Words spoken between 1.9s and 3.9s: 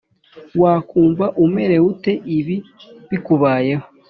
ute ibi bikubayeho